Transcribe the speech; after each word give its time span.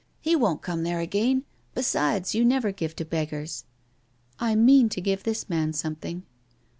"He 0.19 0.35
won't 0.35 0.63
come 0.63 0.81
there 0.81 0.99
again. 0.99 1.45
Besides, 1.75 2.33
you 2.33 2.43
never 2.43 2.71
give 2.71 2.95
to 2.95 3.05
beggars."" 3.05 3.65
I 4.39 4.55
mean 4.55 4.89
to 4.89 4.99
give 4.99 5.21
this 5.21 5.47
man 5.47 5.73
something." 5.73 6.23